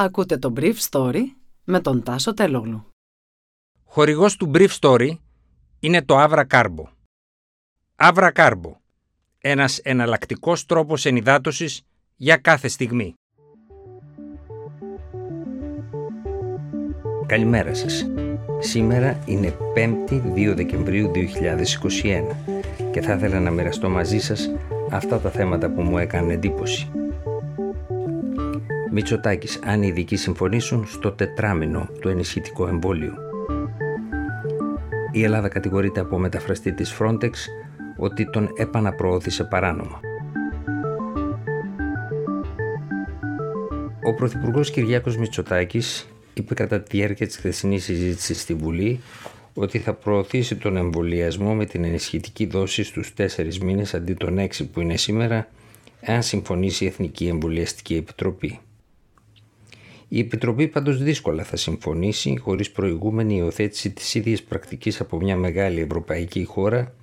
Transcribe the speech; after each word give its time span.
Ακούτε 0.00 0.38
το 0.38 0.52
Brief 0.56 0.74
Story 0.90 1.22
με 1.64 1.80
τον 1.80 2.02
Τάσο 2.02 2.34
Τελόγλου. 2.34 2.86
Χορηγός 3.84 4.36
του 4.36 4.50
Brief 4.54 4.68
Story 4.80 5.10
είναι 5.80 6.02
το 6.02 6.14
Avra 6.18 6.44
Carbo. 6.46 6.84
Avra 7.96 8.32
Carbo. 8.32 8.72
Ένας 9.38 9.78
εναλλακτικός 9.78 10.66
τρόπος 10.66 11.04
ενυδάτωσης 11.04 11.82
για 12.16 12.36
κάθε 12.36 12.68
στιγμή. 12.68 13.14
Καλημέρα 17.26 17.74
σας. 17.74 18.06
Σήμερα 18.58 19.22
είναι 19.26 19.56
5η 19.74 20.22
2 20.34 20.54
Δεκεμβρίου 20.54 21.10
2021 21.10 22.36
και 22.92 23.00
θα 23.00 23.14
ήθελα 23.14 23.40
να 23.40 23.50
μοιραστώ 23.50 23.88
μαζί 23.88 24.18
σας 24.18 24.50
αυτά 24.90 25.20
τα 25.20 25.30
θέματα 25.30 25.70
που 25.70 25.82
μου 25.82 25.98
έκανε 25.98 26.32
εντύπωση. 26.32 26.90
Μητσοτάκης, 28.90 29.58
αν 29.64 29.82
οι 29.82 29.86
ειδικοί 29.86 30.16
συμφωνήσουν 30.16 30.86
στο 30.86 31.12
τετράμινο 31.12 31.88
του 32.00 32.08
ενισχυτικού 32.08 32.66
εμβόλιο. 32.66 33.14
Η 35.12 35.22
Ελλάδα 35.22 35.48
κατηγορείται 35.48 36.00
από 36.00 36.18
μεταφραστή 36.18 36.72
της 36.72 36.96
Frontex 36.98 37.30
ότι 37.96 38.30
τον 38.30 38.48
επαναπροώθησε 38.56 39.44
παράνομα. 39.44 40.00
Ο 44.04 44.14
Πρωθυπουργός 44.14 44.70
Κυριάκος 44.70 45.16
Μητσοτάκης 45.16 46.08
είπε 46.34 46.54
κατά 46.54 46.80
τη 46.80 46.96
διάρκεια 46.96 47.26
της 47.26 47.36
χθεσινής 47.36 47.84
συζήτησης 47.84 48.40
στη 48.40 48.54
Βουλή 48.54 49.00
ότι 49.54 49.78
θα 49.78 49.92
προωθήσει 49.92 50.56
τον 50.56 50.76
εμβολιασμό 50.76 51.54
με 51.54 51.66
την 51.66 51.84
ενισχυτική 51.84 52.46
δόση 52.46 52.82
στους 52.82 53.12
4 53.16 53.58
μήνες 53.58 53.94
αντί 53.94 54.14
των 54.14 54.38
6 54.38 54.64
που 54.72 54.80
είναι 54.80 54.96
σήμερα, 54.96 55.48
εάν 56.00 56.22
συμφωνήσει 56.22 56.84
η 56.84 56.86
Εθνική 56.86 57.26
Εμβολιαστική 57.26 57.94
Επιτροπή. 57.94 58.58
Η 60.08 60.18
Επιτροπή 60.18 60.68
πάντως 60.68 61.02
δύσκολα 61.02 61.44
θα 61.44 61.56
συμφωνήσει 61.56 62.38
χωρίς 62.38 62.70
προηγούμενη 62.70 63.36
υιοθέτηση 63.36 63.90
της 63.90 64.14
ίδιας 64.14 64.42
πρακτικής 64.42 65.00
από 65.00 65.16
μια 65.16 65.36
μεγάλη 65.36 65.80
ευρωπαϊκή 65.80 66.44
χώρα 66.44 66.94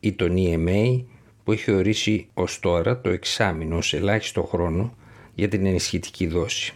ή 0.00 0.12
τον 0.12 0.34
EMA 0.36 1.04
που 1.44 1.52
έχει 1.52 1.70
ορίσει 1.72 2.26
ως 2.34 2.60
τώρα 2.60 3.00
το 3.00 3.10
εξάμεινο 3.10 3.80
σε 3.80 3.96
ελάχιστο 3.96 4.42
χρόνο 4.42 4.94
για 5.34 5.48
την 5.48 5.66
ενισχυτική 5.66 6.26
δόση. 6.26 6.72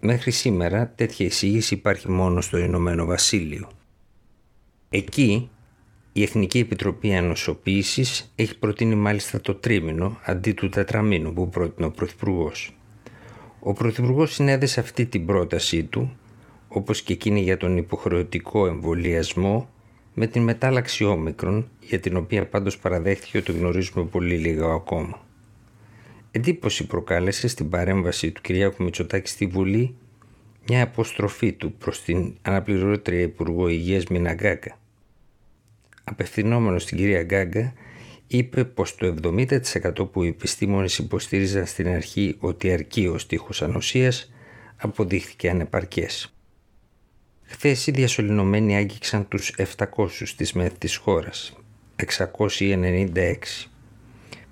Μέχρι 0.00 0.30
σήμερα 0.30 0.92
τέτοια 0.94 1.26
εισήγηση 1.26 1.74
υπάρχει 1.74 2.10
μόνο 2.10 2.40
στο 2.40 2.58
Ηνωμένο 2.58 3.04
Βασίλειο. 3.04 3.70
Εκεί 4.90 5.50
η 6.12 6.22
Εθνική 6.22 6.58
Επιτροπή 6.58 7.14
Ανοσοποίησης 7.14 8.32
έχει 8.34 8.58
προτείνει 8.58 8.94
μάλιστα 8.94 9.40
το 9.40 9.54
τρίμηνο 9.54 10.18
αντί 10.24 10.52
του 10.52 10.68
τετραμήνου 10.68 11.32
που 11.32 11.48
πρότεινε 11.48 11.86
ο 11.86 11.90
Πρωθυπουργός. 11.90 12.74
Ο 13.62 13.72
Πρωθυπουργός 13.72 14.34
συνέδεσε 14.34 14.80
αυτή 14.80 15.06
την 15.06 15.26
πρότασή 15.26 15.84
του, 15.84 16.16
όπως 16.68 17.02
και 17.02 17.12
εκείνη 17.12 17.40
για 17.40 17.56
τον 17.56 17.76
υποχρεωτικό 17.76 18.66
εμβολιασμό, 18.66 19.68
με 20.14 20.26
την 20.26 20.42
μετάλλαξη 20.42 21.04
όμικρον, 21.04 21.68
για 21.80 22.00
την 22.00 22.16
οποία 22.16 22.46
πάντως 22.46 22.78
παραδέχτηκε 22.78 23.38
ότι 23.38 23.52
γνωρίζουμε 23.52 24.04
πολύ 24.04 24.36
λίγο 24.36 24.70
ακόμα. 24.70 25.26
Εντύπωση 26.30 26.86
προκάλεσε 26.86 27.48
στην 27.48 27.68
παρέμβαση 27.68 28.30
του 28.30 28.40
Κυριάκου 28.40 28.82
Μητσοτάκη 28.82 29.28
στη 29.28 29.46
Βουλή 29.46 29.94
μια 30.68 30.82
αποστροφή 30.82 31.52
του 31.52 31.72
προς 31.72 32.02
την 32.02 32.34
αναπληρώτρια 32.42 33.20
Υπουργό 33.20 33.68
Υγείας 33.68 34.06
Μιναγκάγκα. 34.06 34.78
Απευθυνόμενος 36.04 36.82
στην 36.82 36.96
κυρία 36.96 37.22
Γκάγκα, 37.22 37.72
είπε 38.32 38.64
πως 38.64 38.94
το 38.94 39.14
70% 39.22 40.10
που 40.12 40.22
οι 40.22 40.28
επιστήμονες 40.28 40.98
υποστήριζαν 40.98 41.66
στην 41.66 41.88
αρχή 41.88 42.36
ότι 42.38 42.72
αρκεί 42.72 43.06
ο 43.06 43.18
στίχος 43.18 43.62
ανοσίας 43.62 44.32
αποδείχθηκε 44.76 45.50
ανεπαρκές. 45.50 46.34
Χθες 47.42 47.86
οι 47.86 47.90
διασωληνωμένοι 47.90 48.76
άγγιξαν 48.76 49.28
τους 49.28 49.54
700 49.56 50.34
της 50.36 50.52
ΜΕΘ 50.52 50.72
της 50.78 50.96
χώρας, 50.96 51.56
696. 51.96 53.70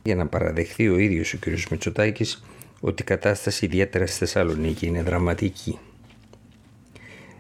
Για 0.03 0.15
να 0.15 0.27
παραδεχθεί 0.27 0.89
ο 0.89 0.99
ίδιος 0.99 1.35
ο 1.35 1.39
κ. 1.41 1.47
Μητσοτάκης 1.71 2.45
ότι 2.81 3.03
η 3.03 3.05
κατάσταση 3.05 3.65
ιδιαίτερα 3.65 4.07
στη 4.07 4.19
Θεσσαλονίκη 4.19 4.87
είναι 4.87 5.03
δραματική. 5.03 5.79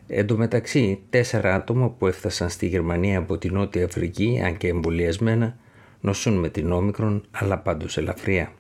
Εν 0.07 0.27
τω 0.27 0.37
μεταξύ, 0.37 0.99
τέσσερα 1.11 1.55
άτομα 1.55 1.91
που 1.91 2.07
έφτασαν 2.07 2.51
στη 2.51 2.67
Γερμανία 2.67 3.19
από 3.19 3.39
την 3.39 3.53
Νότια 3.53 3.85
Αφρική, 3.85 4.41
αν 4.45 4.57
και 4.57 4.69
εμβολιασμένα, 4.69 5.57
νοσούν 6.01 6.35
με 6.35 6.49
την 6.49 6.73
όμικρον, 6.73 7.25
αλλά 7.31 7.59
πάντως 7.59 7.97
ελαφριά. 7.97 8.53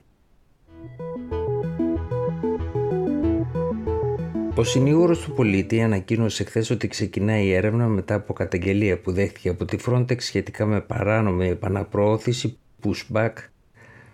Ο 4.58 4.64
συνήγορο 4.64 5.16
του 5.16 5.32
πολίτη 5.32 5.82
ανακοίνωσε 5.82 6.44
χθες 6.44 6.70
ότι 6.70 6.88
ξεκινάει 6.88 7.46
η 7.46 7.52
έρευνα 7.52 7.86
μετά 7.86 8.14
από 8.14 8.32
καταγγελία 8.32 8.98
που 9.00 9.12
δέχτηκε 9.12 9.48
από 9.48 9.64
τη 9.64 9.76
Frontex 9.86 10.20
σχετικά 10.20 10.66
με 10.66 10.80
παράνομη 10.80 11.48
επαναπροώθηση 11.48 12.58
pushback 12.82 13.32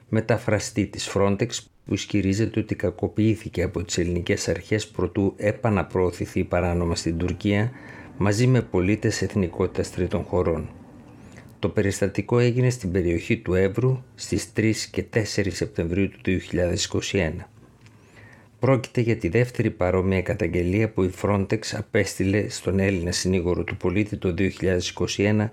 μεταφραστή 0.08 0.86
της 0.86 1.10
Frontex 1.14 1.48
που 1.84 1.94
ισχυρίζεται 1.94 2.60
ότι 2.60 2.74
κακοποιήθηκε 2.74 3.62
από 3.62 3.84
τις 3.84 3.98
ελληνικές 3.98 4.48
αρχές 4.48 4.88
προτού 4.88 5.34
επαναπροωθηθεί 5.36 6.44
παράνομα 6.44 6.94
στην 6.94 7.18
Τουρκία 7.18 7.70
μαζί 8.16 8.46
με 8.46 8.62
πολίτες 8.62 9.22
εθνικότητας 9.22 9.90
τρίτων 9.90 10.22
χωρών. 10.22 10.68
Το 11.64 11.70
περιστατικό 11.70 12.38
έγινε 12.38 12.70
στην 12.70 12.90
περιοχή 12.92 13.36
του 13.36 13.54
Εύρου 13.54 14.02
στις 14.14 14.52
3 14.56 14.72
και 14.90 15.04
4 15.14 15.20
Σεπτεμβρίου 15.50 16.08
του 16.08 16.40
2021. 17.12 17.30
Πρόκειται 18.58 19.00
για 19.00 19.16
τη 19.16 19.28
δεύτερη 19.28 19.70
παρόμοια 19.70 20.22
καταγγελία 20.22 20.90
που 20.90 21.02
η 21.02 21.10
Frontex 21.22 21.58
απέστειλε 21.72 22.48
στον 22.48 22.78
Έλληνα 22.78 23.12
συνήγορο 23.12 23.64
του 23.64 23.76
πολίτη 23.76 24.16
το 24.16 24.34
2021 25.16 25.48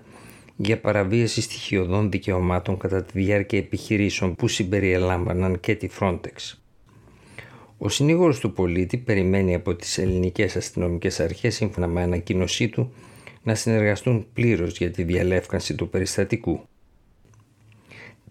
για 0.56 0.80
παραβίαση 0.80 1.40
στοιχειωδών 1.40 2.10
δικαιωμάτων 2.10 2.78
κατά 2.78 3.02
τη 3.02 3.20
διάρκεια 3.20 3.58
επιχειρήσεων 3.58 4.34
που 4.34 4.48
συμπεριελάμβαναν 4.48 5.60
και 5.60 5.74
τη 5.74 5.88
Frontex. 6.00 6.54
Ο 7.78 7.88
συνήγορος 7.88 8.38
του 8.38 8.52
πολίτη 8.52 8.96
περιμένει 8.96 9.54
από 9.54 9.74
τις 9.74 9.98
ελληνικές 9.98 10.56
αστυνομικές 10.56 11.20
αρχές 11.20 11.54
σύμφωνα 11.54 11.86
με 11.86 12.02
ανακοίνωσή 12.02 12.68
του 12.68 12.92
να 13.42 13.54
συνεργαστούν 13.54 14.26
πλήρως 14.32 14.76
για 14.76 14.90
τη 14.90 15.02
διαλεύκανση 15.02 15.74
του 15.74 15.88
περιστατικού. 15.88 16.60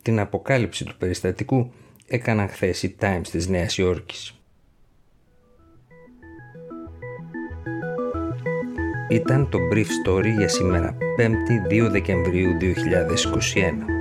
Την 0.01 0.19
αποκάλυψη 0.19 0.85
του 0.85 0.97
περιστατικού 0.97 1.71
έκαναν 2.07 2.49
χθες 2.49 2.83
οι 2.83 2.95
Times 2.99 3.27
της 3.31 3.47
Νέας 3.47 3.77
Υόρκης. 3.77 4.35
Ήταν 9.09 9.49
το 9.49 9.57
Brief 9.71 9.85
Story 10.05 10.33
για 10.37 10.47
σήμερα 10.47 10.97
5η 11.17 11.71
2 11.71 11.87
Δεκεμβρίου 11.91 12.57
2021. 12.59 14.00